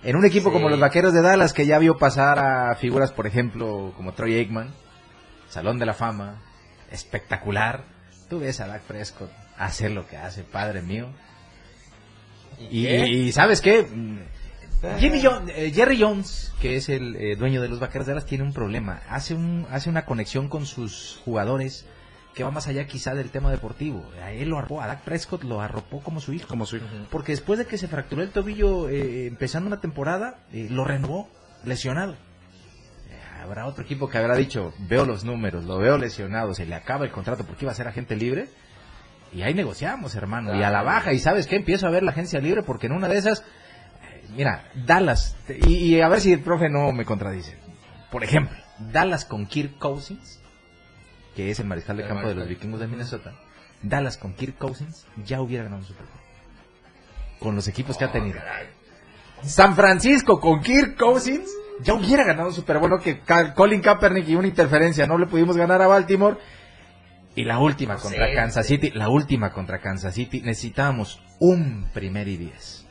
[0.02, 3.26] en un equipo como los Vaqueros de Dallas, que ya vio pasar a figuras, por
[3.26, 4.70] ejemplo, como Troy Aikman,
[5.48, 6.40] Salón de la Fama,
[6.90, 7.84] espectacular,
[8.28, 11.08] tú ves a Dak Prescott hacer lo que hace, padre mío.
[12.70, 13.87] Y, ¿sabes qué?
[14.98, 18.42] Jimmy eh, Jerry Jones, que es el eh, dueño de los Vaqueros de Dallas, tiene
[18.42, 19.01] un problema.
[19.09, 21.87] Hace, un, hace una conexión con sus jugadores
[22.35, 24.05] que va más allá quizá del tema deportivo.
[24.22, 26.48] A él lo arropó, a Dak Prescott lo arropó como su hijo.
[26.48, 26.87] Como su hijo.
[27.11, 31.29] Porque después de que se fracturó el tobillo eh, empezando una temporada, lo renovó
[31.64, 32.16] lesionado.
[33.40, 37.05] Habrá otro equipo que habrá dicho, veo los números, lo veo lesionado, se le acaba
[37.05, 38.48] el contrato porque iba a ser agente libre.
[39.33, 40.55] Y ahí negociamos, hermano.
[40.55, 41.57] Y a la baja, y ¿sabes qué?
[41.57, 43.45] Empiezo a ver la agencia libre porque en una de esas
[44.37, 47.57] mira, Dallas, y, a ver si el profe no me contradice.
[48.11, 50.40] Por ejemplo, Dallas con Kirk Cousins,
[51.35, 53.35] que es el mariscal de campo de los vikingos de Minnesota,
[53.83, 56.21] Dallas con Kirk Cousins ya hubiera ganado un Super Bowl.
[57.40, 58.38] Con los equipos que ha tenido.
[59.42, 63.01] San Francisco con Kirk Cousins ya hubiera ganado un Super Bowl.
[63.03, 63.21] que
[63.55, 66.37] Colin Kaepernick y una interferencia no le pudimos ganar a Baltimore.
[67.35, 72.37] Y la última contra Kansas City, la última contra Kansas City, necesitábamos un primer y
[72.37, 72.83] diez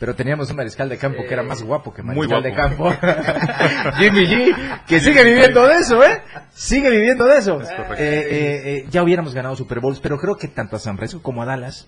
[0.00, 2.90] pero teníamos un mariscal de campo que era más guapo que mariscal de campo.
[3.98, 6.22] Jimmy G, que sigue viviendo de eso, ¿eh?
[6.48, 7.60] Sigue viviendo de eso.
[7.60, 7.66] Eh,
[7.98, 11.42] eh, eh, ya hubiéramos ganado Super Bowls, pero creo que tanto a San Francisco como
[11.42, 11.86] a Dallas,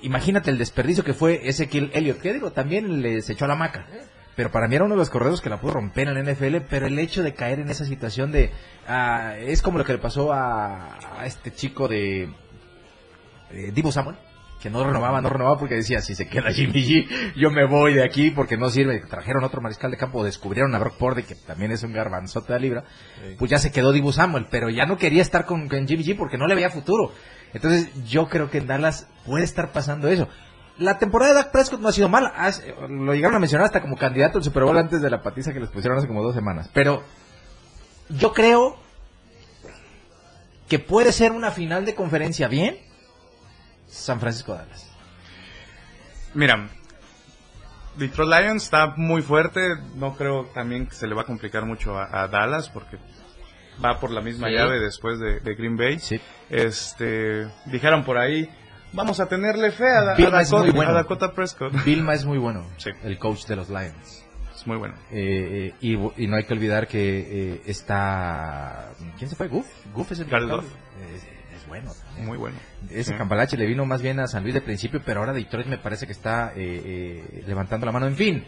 [0.00, 3.88] imagínate el desperdicio que fue Ezequiel Elliott, que digo, también les echó a la maca.
[4.38, 6.58] Pero para mí era uno de los corredores que la pudo romper en el NFL,
[6.70, 8.52] pero el hecho de caer en esa situación de...
[8.86, 12.32] Ah, es como lo que le pasó a, a este chico de...
[13.72, 14.14] Divo Samuel
[14.60, 17.94] que no renovaba, no renovaba porque decía, si se queda Jimmy G, yo me voy
[17.94, 19.00] de aquí porque no sirve.
[19.00, 22.60] Trajeron otro mariscal de campo, descubrieron a Brock Purdy, que también es un garbanzote de
[22.60, 22.84] libra,
[23.38, 26.38] pues ya se quedó Dibu Samuel, pero ya no quería estar con, Jimmy G porque
[26.38, 27.12] no le veía futuro.
[27.54, 30.28] Entonces yo creo que en Dallas puede estar pasando eso.
[30.78, 32.32] La temporada de Dak Prescott no ha sido mala,
[32.88, 35.60] lo llegaron a mencionar hasta como candidato al Super Bowl antes de la patiza que
[35.60, 37.02] les pusieron hace como dos semanas, pero
[38.08, 38.76] yo creo
[40.68, 42.78] que puede ser una final de conferencia bien,
[43.88, 44.88] San Francisco Dallas?
[46.34, 46.68] Mira,
[47.96, 49.76] Detroit Lions está muy fuerte.
[49.96, 52.98] No creo también que se le va a complicar mucho a, Dallas porque
[53.84, 55.98] va por la misma llave después de, Green Bay.
[56.50, 58.48] Este, dijeron por ahí,
[58.92, 60.14] vamos a tenerle fe a,
[60.92, 61.72] Dakota, Prescott.
[61.84, 62.66] Vilma es muy bueno,
[63.02, 64.24] el coach de los Lions.
[64.54, 64.94] Es muy bueno.
[65.12, 68.90] Eh, eh, y, no hay que olvidar que eh, está...
[69.16, 69.46] ¿Quién se fue?
[69.48, 69.66] ¿Goof?
[69.94, 70.64] ¿Goof es el Carlos
[71.68, 71.92] bueno.
[72.18, 72.56] Muy bueno.
[72.90, 75.78] Ese Campalache le vino más bien a San Luis de principio, pero ahora Detroit me
[75.78, 78.06] parece que está eh, eh, levantando la mano.
[78.06, 78.44] En fin,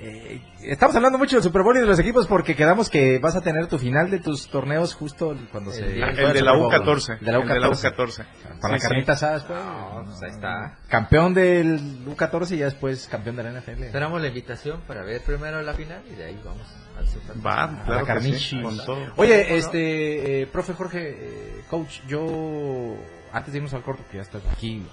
[0.00, 3.34] Eh, estamos hablando mucho del Super Bowl y de los equipos porque quedamos que vas
[3.34, 5.84] a tener tu final de tus torneos justo cuando se...
[5.84, 7.18] El, de la U14.
[7.18, 8.24] De la U14.
[8.60, 9.42] Para la carnita ¿sabes?
[9.42, 9.58] Pues,
[10.04, 10.78] pues ahí está.
[10.88, 13.82] Campeón del U14 y ya después campeón de la NFL.
[13.84, 17.46] Esperamos la invitación para ver primero la final y de ahí vamos al Super Bowl.
[17.46, 18.98] Va, claro la sí, con todo.
[19.16, 22.96] Oye, este, eh, profe Jorge, eh, coach, yo
[23.32, 24.86] antes de irnos al corto, que ya estás aquí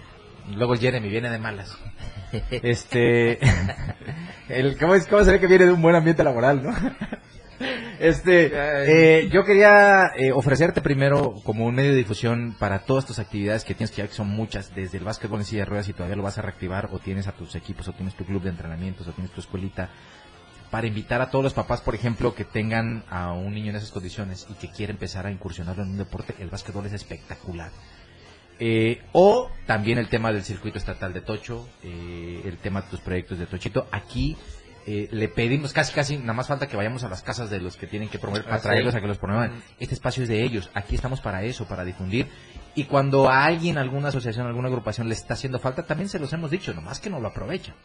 [0.54, 1.78] luego Jeremy viene de malas.
[2.52, 3.40] Este,
[4.50, 6.74] el, ¿cómo, es, ¿cómo se ve que viene de un buen ambiente laboral, no?
[8.00, 13.20] Este, eh, yo quería eh, ofrecerte primero como un medio de difusión para todas tus
[13.20, 15.88] actividades que tienes que ya que son muchas, desde el básquetbol en silla de ruedas
[15.88, 18.44] y todavía lo vas a reactivar o tienes a tus equipos o tienes tu club
[18.44, 19.90] de entrenamientos o tienes tu escuelita
[20.70, 23.92] para invitar a todos los papás, por ejemplo, que tengan a un niño en esas
[23.92, 27.72] condiciones y que quiera empezar a incursionarlo en un deporte, el básquetbol es espectacular.
[28.60, 33.02] Eh, o también el tema del circuito estatal de Tocho, eh, el tema de tus
[33.02, 33.88] proyectos de Tochito.
[33.92, 34.38] Aquí
[34.88, 37.76] eh, le pedimos casi, casi, nada más falta que vayamos a las casas de los
[37.76, 39.64] que tienen que promover para traerlos a que los promuevan.
[39.80, 42.28] Este espacio es de ellos, aquí estamos para eso, para difundir.
[42.76, 46.32] Y cuando a alguien, alguna asociación, alguna agrupación le está haciendo falta, también se los
[46.34, 47.76] hemos dicho, nomás que no lo aprovechan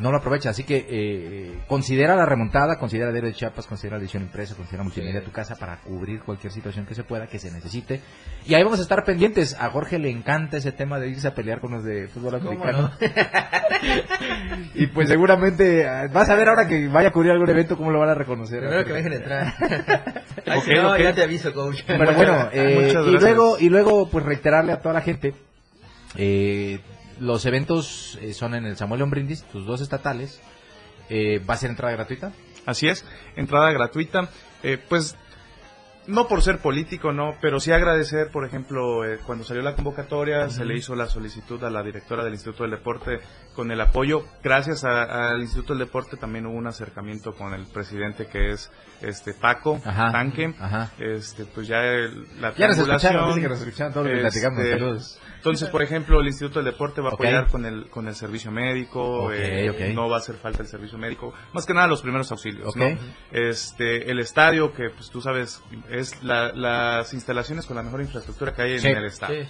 [0.00, 0.50] no lo aprovecha.
[0.50, 4.82] Así que eh, considera la remontada, considera Diario de Chiapas, considera la edición impresa, considera
[4.82, 8.00] multimedia tu casa para cubrir cualquier situación que se pueda, que se necesite.
[8.46, 9.56] Y ahí vamos a estar pendientes.
[9.58, 12.90] A Jorge le encanta ese tema de irse a pelear con los de fútbol americano.
[14.74, 17.90] y pues seguramente ah, vas a ver ahora que vaya a cubrir algún evento cómo
[17.90, 18.60] lo van a reconocer.
[18.60, 19.54] Primero que dejen entrar.
[20.46, 21.82] no, ya te aviso, coach.
[21.86, 25.34] Pero bueno, eh, y luego y luego pues reiterarle a toda la gente
[26.16, 26.80] eh,
[27.20, 30.40] los eventos eh, son en el Samuel León Brindis, tus dos estatales.
[31.08, 32.32] Eh, ¿Va a ser entrada gratuita?
[32.66, 33.04] Así es,
[33.36, 34.30] entrada gratuita.
[34.62, 35.16] Eh, pues
[36.10, 40.64] no por ser político, no, pero sí agradecer, por ejemplo, cuando salió la convocatoria, se
[40.64, 43.20] le hizo la solicitud a la directora del Instituto del Deporte
[43.54, 44.24] con el apoyo.
[44.42, 48.70] Gracias al Instituto del Deporte también hubo un acercamiento con el presidente que es
[49.02, 50.54] este Paco Tanque.
[50.98, 51.82] Este, pues ya
[52.40, 54.58] la ya nos escucharon, que nos escucharon todo lo que platicamos.
[54.60, 55.20] Este, Saludos.
[55.36, 58.50] Entonces, por ejemplo, el Instituto del Deporte va a apoyar con el con el servicio
[58.50, 62.30] médico, eh, no va a hacer falta el servicio médico, más que nada los primeros
[62.30, 62.86] auxilios, ¿no?
[63.30, 68.62] Este, el estadio que pues tú sabes es las instalaciones con la mejor infraestructura que
[68.62, 69.44] hay en el estadio,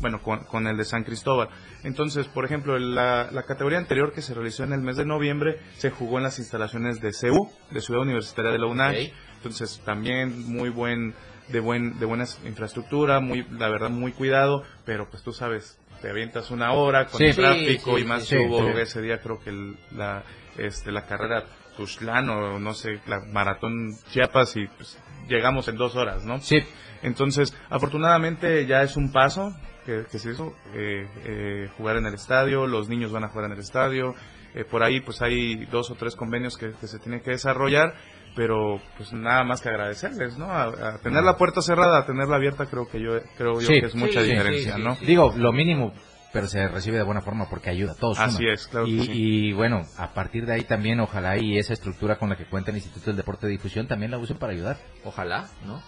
[0.00, 1.48] Bueno, con, el de San Cristóbal.
[1.82, 5.60] Entonces, por ejemplo, la, la categoría anterior que se realizó en el mes de noviembre
[5.78, 8.94] se jugó en las instalaciones de CEU, de Ciudad Universitaria de la UNAM.
[9.36, 11.14] Entonces, también muy buen
[11.48, 16.10] de buen de buena infraestructura, muy la verdad muy cuidado, pero pues tú sabes, te
[16.10, 19.52] avientas una hora con el tráfico y más hubo ese día creo que
[19.94, 20.24] la
[20.56, 21.44] este la carrera
[21.76, 24.98] Tuxtlan o no sé, la maratón Chiapas y pues
[25.32, 26.38] llegamos en dos horas, ¿no?
[26.38, 26.58] Sí.
[27.02, 32.14] Entonces, afortunadamente ya es un paso que, que se hizo, eh, eh, jugar en el
[32.14, 34.14] estadio, los niños van a jugar en el estadio,
[34.54, 37.94] eh, por ahí pues hay dos o tres convenios que, que se tienen que desarrollar
[38.34, 40.50] pero pues nada más que agradecerles, ¿no?
[40.50, 43.94] A, tener la puerta cerrada, a tenerla abierta, creo que yo creo yo que es
[43.94, 44.96] mucha diferencia, ¿no?
[45.02, 45.92] Digo, lo mínimo,
[46.32, 48.18] pero se recibe de buena forma porque ayuda a todos.
[48.18, 48.86] Así es, claro.
[48.86, 49.12] Y, sí.
[49.12, 52.70] y, bueno, a partir de ahí también, ojalá y esa estructura con la que cuenta
[52.70, 54.78] el Instituto del Deporte de Difusión también la usen para ayudar.
[55.04, 55.82] Ojalá, ¿no?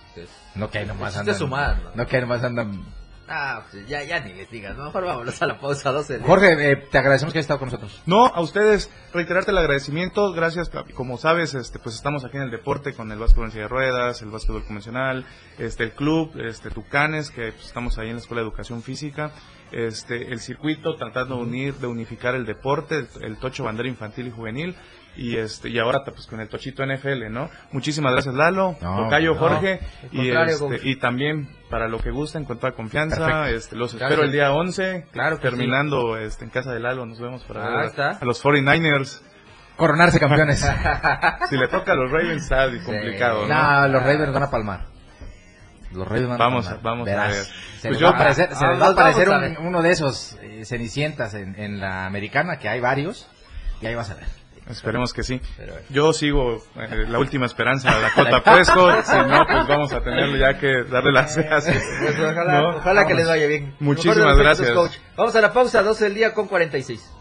[0.54, 1.35] no que ahí nomás andan.
[1.35, 1.90] Sumar, ¿no?
[1.94, 2.85] no que ahí nomás andan
[3.26, 4.85] Ah, pues ya, ya ni les digas, ¿no?
[4.85, 6.20] Mejor vámonos a la pausa 12.
[6.20, 8.02] Jorge, eh, te agradecemos que hayas estado con nosotros.
[8.04, 12.50] No, a ustedes, reiterarte el agradecimiento, gracias, como sabes, este, pues estamos aquí en el
[12.50, 15.24] deporte con el básquetbol en silla de ruedas, el básquetbol convencional,
[15.59, 19.30] este, el club, este, Tucanes, que pues, estamos ahí en la Escuela de Educación Física,
[19.74, 24.30] este, el circuito tratando de unir, de unificar el deporte, el tocho bandera infantil y
[24.30, 24.76] juvenil,
[25.16, 27.50] y este y ahora pues con el tochito NFL, ¿no?
[27.72, 29.80] Muchísimas gracias Lalo, no, Jorge
[30.12, 34.32] y este, y también para lo que gusten con toda confianza, este los espero el
[34.32, 38.44] día 11, claro terminando este en casa de Lalo, nos vemos para ver a, los
[38.44, 39.22] 49ers
[39.76, 40.60] coronarse campeones.
[41.50, 43.54] si le toca a los Ravens está complicado, ¿no?
[43.54, 44.93] No, los Ravens van a palmar.
[45.94, 47.07] Los Ravens van vamos, a palmar.
[47.07, 47.44] Vamos a ver.
[47.44, 49.28] Se pues les va a aparecer, se les va a aparecer
[49.61, 53.28] uno de esos eh, cenicientas en, en la americana, que hay varios,
[53.80, 54.44] y ahí vas a ver.
[54.68, 55.40] Esperemos que sí.
[55.90, 59.04] Yo sigo eh, la última esperanza a la Cota Prescott.
[59.04, 61.85] si no, pues vamos a tenerlo ya que darle las gracias.
[62.00, 63.74] Pues ojalá, ojalá que les vaya bien.
[63.80, 64.72] Muchísimas gracias.
[65.16, 67.12] Vamos a la pausa, 12 del día con 46.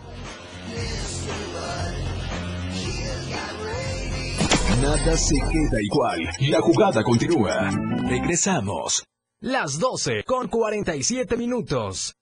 [4.83, 6.19] Nada se queda igual.
[6.49, 7.71] La jugada continúa.
[8.05, 9.05] Regresamos.
[9.39, 12.13] Las 12 con 47 minutos.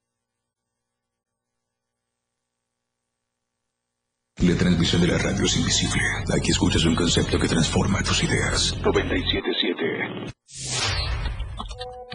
[4.37, 6.03] La transmisión de la radio es invisible.
[6.37, 8.75] Aquí escuchas un concepto que transforma tus ideas.
[8.83, 10.31] 977.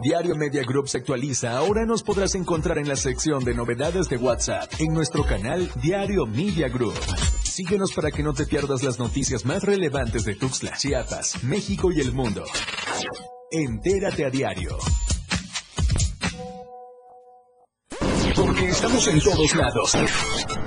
[0.05, 1.59] Diario Media Group se actualiza.
[1.59, 6.25] Ahora nos podrás encontrar en la sección de novedades de WhatsApp en nuestro canal Diario
[6.25, 6.95] Media Group.
[7.57, 12.01] Síguenos para que no te pierdas las noticias más relevantes de Tuxtla, Chiapas, México y
[12.01, 12.45] el mundo.
[13.51, 14.77] Entérate a diario.
[18.37, 19.95] Porque estamos en todos lados.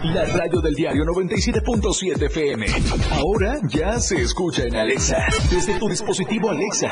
[0.02, 2.66] La radio del diario 97.7 FM.
[3.12, 5.24] Ahora ya se escucha en Alexa.
[5.52, 6.92] Desde tu dispositivo Alexa.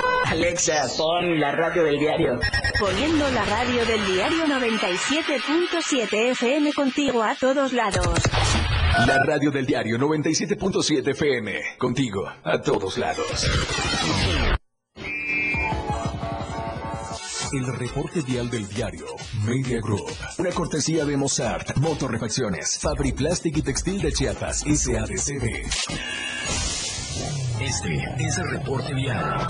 [0.31, 2.39] Alexa, pon la radio del diario.
[2.79, 8.07] Poniendo la radio del diario 97.7 FM contigo a todos lados.
[9.05, 11.53] La radio del diario 97.7 FM.
[11.77, 13.45] Contigo a todos lados.
[17.51, 19.07] El reporte vial del diario
[19.43, 20.09] Media Group.
[20.37, 25.67] Una cortesía de Mozart, Motorrefacciones, Fabri Plastic y Textil de Chiapas, SADCB.
[27.59, 29.47] Este es el reporte vial.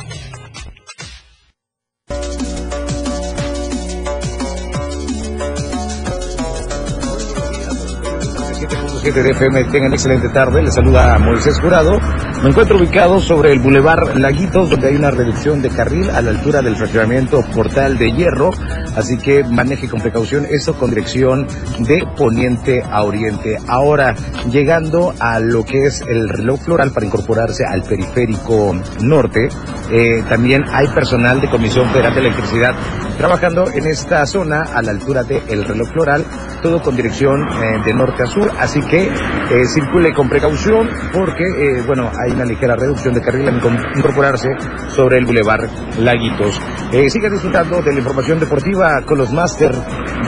[9.04, 10.62] De FM, tengan excelente tarde.
[10.62, 12.00] Les saluda a Moisés Jurado.
[12.44, 16.30] Me encuentro ubicado sobre el Boulevard Laguitos, donde hay una reducción de carril a la
[16.30, 18.52] altura del fraccionamiento Portal de Hierro.
[18.96, 21.48] Así que maneje con precaución eso con dirección
[21.80, 23.58] de poniente a oriente.
[23.68, 24.14] Ahora,
[24.52, 29.50] llegando a lo que es el reloj floral para incorporarse al periférico norte,
[29.90, 32.76] eh, también hay personal de Comisión Federal de Electricidad
[33.18, 36.26] trabajando en esta zona a la altura del reloj floral,
[36.62, 38.52] todo con dirección eh, de norte a sur.
[38.58, 43.48] Así que eh, circule con precaución porque, eh, bueno, hay una ligera reducción de carril
[43.48, 43.62] al
[43.96, 44.50] incorporarse
[44.90, 46.60] sobre el Boulevard Laguitos.
[46.92, 49.72] Eh, siga disfrutando de la información deportiva con los máster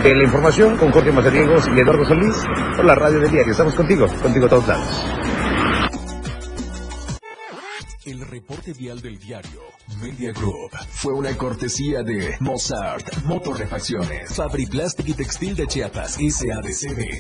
[0.04, 2.36] de la información con Jorge Mazariegos y Eduardo Solís
[2.76, 3.52] por la radio del diario.
[3.52, 5.06] Estamos contigo, contigo a todos lados.
[8.06, 15.10] El reporte vial del diario Media Group fue una cortesía de Mozart, Motorrefacciones, Fabri Plastic
[15.10, 17.20] y Textil de Chiapas, SADCB.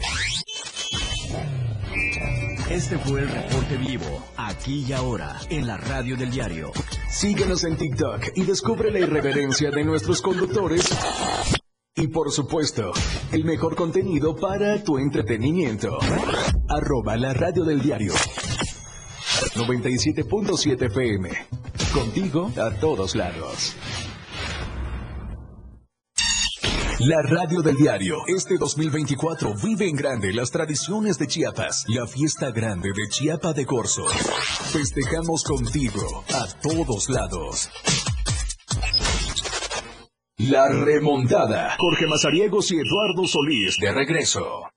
[2.69, 6.71] Este fue el reporte vivo, aquí y ahora, en la radio del diario.
[7.09, 10.89] Síguenos en TikTok y descubre la irreverencia de nuestros conductores.
[11.95, 12.91] Y por supuesto,
[13.31, 15.99] el mejor contenido para tu entretenimiento.
[16.69, 18.13] Arroba la radio del diario.
[19.55, 21.29] 97.7 FM.
[21.93, 23.75] Contigo a todos lados.
[27.01, 28.17] La radio del diario.
[28.35, 31.85] Este 2024 vive en grande las tradiciones de Chiapas.
[31.89, 34.07] La fiesta grande de Chiapa de Corzo.
[34.71, 37.69] Festejamos contigo a todos lados.
[40.37, 41.75] La remontada.
[41.77, 44.72] Jorge Mazariegos y Eduardo Solís de regreso.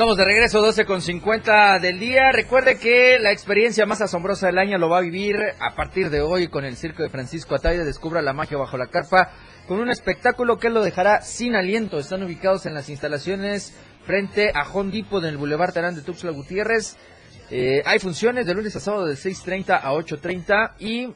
[0.00, 2.32] Estamos de regreso, 12 con 50 del día.
[2.32, 6.22] Recuerde que la experiencia más asombrosa del año lo va a vivir a partir de
[6.22, 7.84] hoy con el circo de Francisco Ataide.
[7.84, 9.30] Descubra la magia bajo la carpa
[9.68, 11.98] con un espectáculo que lo dejará sin aliento.
[11.98, 13.76] Están ubicados en las instalaciones
[14.06, 16.96] frente a Home Depot en el Boulevard Terán de Tuxtla Gutiérrez.
[17.50, 21.12] Eh, hay funciones de lunes a sábado de 6.30 a 8.30 y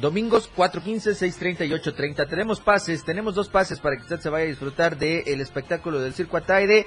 [0.00, 2.28] domingos 4.15, 6.30 y 8.30.
[2.28, 6.14] Tenemos pases, tenemos dos pases para que usted se vaya a disfrutar del espectáculo del
[6.14, 6.86] circo Ataide.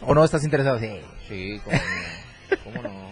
[0.00, 0.78] ¿O no estás interesado?
[0.78, 1.02] Sí.
[1.28, 2.25] Sí, cómo no.
[2.64, 3.06] ¿Cómo no?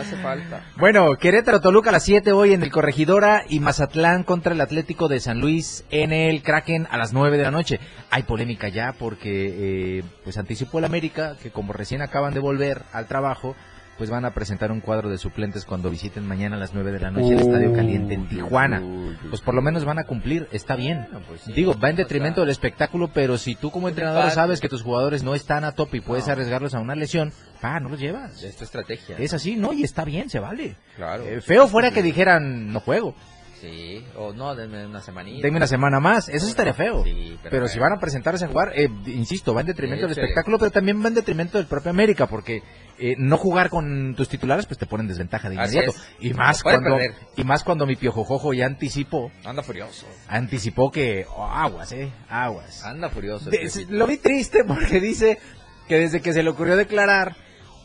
[0.00, 0.64] Hace falta.
[0.76, 5.08] Bueno, Querétaro Toluca a las 7 hoy en el Corregidora y Mazatlán contra el Atlético
[5.08, 7.80] de San Luis en el Kraken a las 9 de la noche.
[8.10, 12.82] Hay polémica ya porque eh, pues anticipó el América que como recién acaban de volver
[12.92, 13.54] al trabajo
[14.02, 16.98] pues van a presentar un cuadro de suplentes cuando visiten mañana a las 9 de
[16.98, 18.82] la noche el Estadio Caliente en Tijuana.
[19.28, 21.06] Pues por lo menos van a cumplir, está bien.
[21.28, 24.34] pues Digo, va en detrimento del espectáculo, pero si tú como entrenador parte.
[24.34, 27.78] sabes que tus jugadores no están a tope y puedes arriesgarlos a una lesión, pa,
[27.78, 28.42] no los llevas.
[28.42, 29.14] Es tu estrategia.
[29.20, 29.72] Es así, ¿no?
[29.72, 30.74] Y está bien, se vale.
[30.96, 31.22] Claro.
[31.22, 33.14] Eh, feo fuera que dijeran, no juego.
[33.62, 35.40] Sí, o no, denme una semanita.
[35.40, 37.04] Denme una semana más, eso estaría feo.
[37.04, 40.18] Sí, pero pero si van a presentarse a jugar, eh, insisto, va en detrimento del
[40.18, 42.60] espectáculo, pero también va en detrimento del propio América, porque
[42.98, 45.92] eh, no jugar con tus titulares, pues te ponen desventaja de inmediato.
[46.18, 47.14] Y más cuando perder.
[47.36, 50.06] y más cuando mi piojojojo ya anticipó, Anda furioso.
[50.26, 52.82] anticipó que oh, aguas, eh, aguas.
[52.84, 53.48] Anda furioso.
[53.48, 55.38] De- este lo vi triste porque dice
[55.86, 57.36] que desde que se le ocurrió declarar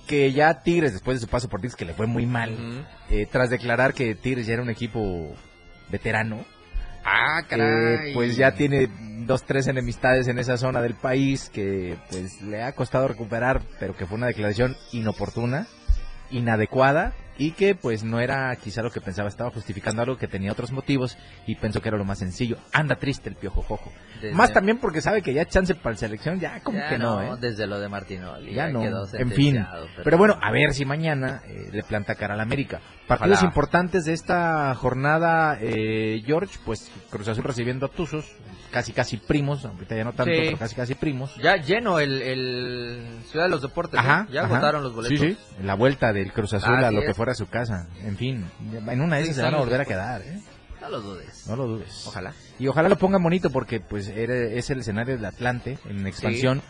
[0.07, 3.27] que ya Tigres, después de su paso por Tigres, que le fue muy mal, eh,
[3.31, 5.35] tras declarar que Tigres ya era un equipo
[5.89, 6.45] veterano,
[7.09, 7.41] Ah,
[8.13, 8.89] pues ya tiene
[9.25, 13.95] dos, tres enemistades en esa zona del país que pues le ha costado recuperar, pero
[13.95, 15.67] que fue una declaración inoportuna,
[16.31, 20.51] inadecuada y que pues no era quizá lo que pensaba, estaba justificando algo que tenía
[20.51, 22.57] otros motivos y pensó que era lo más sencillo.
[22.73, 23.91] Anda triste el piojo jojo.
[24.15, 26.97] Desde- Más también porque sabe que ya chance para la selección, ya como Ya que
[26.97, 27.37] no, ¿eh?
[27.39, 28.55] Desde lo de Martinoli.
[28.55, 29.53] Ya no, quedó en fin.
[29.53, 32.79] sentenciado, Pero bueno, a ver si mañana eh, le planta cara al América.
[33.07, 33.47] Partidos Ojalá.
[33.49, 38.25] importantes de esta jornada, eh, George, pues Cruz Azul recibiendo a Tuzos,
[38.71, 40.39] casi casi primos, ahorita ya no tanto, Sí.
[40.45, 41.35] pero casi casi primos.
[41.37, 43.99] Ya lleno el, el Ciudad de los Deportes.
[43.99, 44.33] Ajá, ¿eh?
[44.33, 44.53] Ya ajá.
[44.55, 45.19] agotaron los boletos.
[45.19, 47.07] Sí, sí, la vuelta del Cruz Azul a lo es.
[47.07, 47.87] que fuera su casa.
[48.03, 50.39] En fin, en una de esas se van a volver a quedar, ¿eh?
[50.81, 51.45] No lo dudes.
[51.47, 52.05] No lo dudes.
[52.07, 52.33] Ojalá.
[52.59, 56.61] Y ojalá lo pongan bonito porque pues era- es el escenario del Atlante en expansión.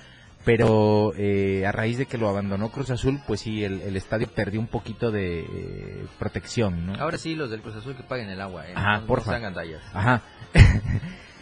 [0.46, 4.28] Pero eh, a raíz de que lo abandonó Cruz Azul, pues sí, el, el estadio
[4.30, 6.96] perdió un poquito de eh, protección, ¿no?
[6.96, 8.66] Ahora sí, los del Cruz Azul que paguen el agua.
[8.66, 8.72] ¿eh?
[8.74, 9.38] Ajá, no, porfa.
[9.40, 9.50] No.
[9.94, 10.22] Ajá.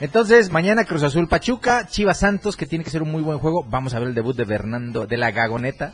[0.01, 3.63] Entonces, mañana Cruz Azul Pachuca, Chivas Santos, que tiene que ser un muy buen juego.
[3.67, 5.93] Vamos a ver el debut de Fernando de la Gagoneta.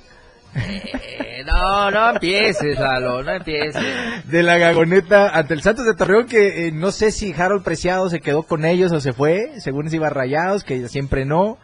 [0.54, 3.84] Eh, no, no empieces, Lalo, no empieces.
[4.26, 8.10] De la Gagoneta ante el Santos de Torreón, que eh, no sé si Harold Preciado
[8.10, 11.58] se quedó con ellos o se fue, según se iba Rayados, que siempre no.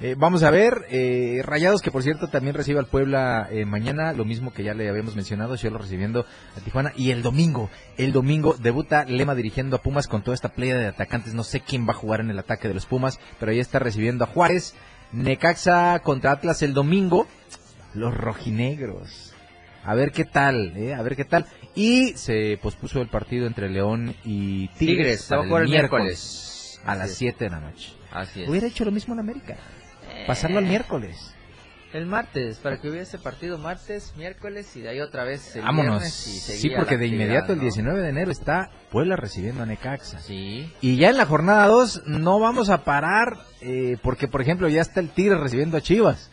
[0.00, 4.12] Eh, vamos a ver, eh, Rayados que por cierto también recibe al Puebla eh, mañana,
[4.12, 6.26] lo mismo que ya le habíamos mencionado, Cielo recibiendo
[6.56, 6.92] a Tijuana.
[6.96, 10.86] Y el domingo, el domingo debuta Lema dirigiendo a Pumas con toda esta playa de
[10.86, 11.34] atacantes.
[11.34, 13.78] No sé quién va a jugar en el ataque de los Pumas, pero ahí está
[13.78, 14.74] recibiendo a Juárez.
[15.12, 17.28] Necaxa contra Atlas el domingo.
[17.94, 19.34] Los rojinegros.
[19.84, 20.94] A ver qué tal, ¿eh?
[20.94, 21.46] a ver qué tal.
[21.74, 27.00] Y se pospuso el partido entre León y Tigres, a para el miércoles a Así
[27.00, 27.16] las es.
[27.18, 27.92] 7 de la noche.
[28.12, 28.48] Así es.
[28.48, 29.56] Hubiera hecho lo mismo en América.
[30.26, 31.34] Pasarlo al miércoles.
[31.92, 36.26] El martes, para que hubiese partido martes, miércoles y de ahí otra vez el Vámonos.
[36.26, 37.64] y Sí, porque de inmediato el ¿no?
[37.64, 40.18] 19 de enero está Puebla recibiendo a Necaxa.
[40.20, 40.72] Sí.
[40.80, 44.80] Y ya en la jornada 2 no vamos a parar eh, porque, por ejemplo, ya
[44.80, 46.30] está el Tigre recibiendo a Chivas.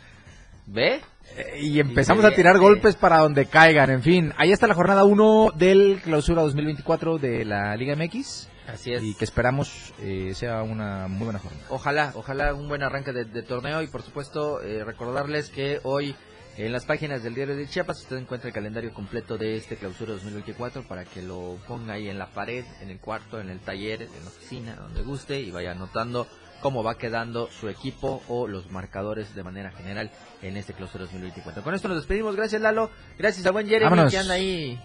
[0.66, 1.02] ¿Ve?
[1.36, 3.90] Eh, y empezamos a tirar golpes para donde caigan.
[3.90, 8.48] En fin, ahí está la jornada 1 del clausura 2024 de la Liga MX.
[8.74, 9.04] Así es.
[9.04, 11.66] Y que esperamos eh, sea una muy buena jornada.
[11.70, 16.16] Ojalá, ojalá un buen arranque de, de torneo y por supuesto eh, recordarles que hoy
[16.58, 20.14] en las páginas del diario de Chiapas usted encuentra el calendario completo de este clausura
[20.14, 24.02] 2024 para que lo ponga ahí en la pared, en el cuarto, en el taller,
[24.02, 26.28] en la oficina, donde guste y vaya anotando
[26.62, 30.12] cómo va quedando su equipo o los marcadores de manera general
[30.42, 31.64] en este clausura 2024.
[31.64, 34.12] Con esto nos despedimos, gracias Lalo, gracias a buen Jeremy Vámonos.
[34.12, 34.78] que anda ahí,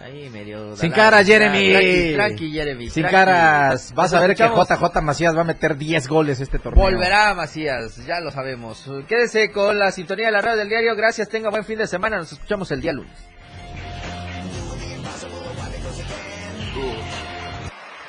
[0.00, 0.76] ahí medio...
[0.76, 1.72] Sin caras, Jeremy.
[1.72, 2.90] Tranqui, tranqui, Jeremy.
[2.90, 3.16] Sin tranqui.
[3.16, 3.92] caras.
[3.94, 4.42] Vas a ver que.
[4.42, 6.82] JJ Macías va a meter 10 goles este torneo.
[6.82, 8.90] Volverá Macías, ya lo sabemos.
[9.06, 10.94] Quédese con la sintonía de la radio del diario.
[10.96, 12.16] Gracias, tenga buen fin de semana.
[12.16, 13.29] Nos escuchamos el día lunes.